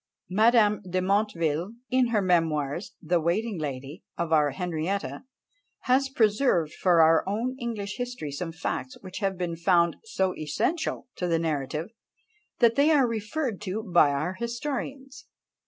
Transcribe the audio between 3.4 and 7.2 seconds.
lady" of our Henrietta, has preserved for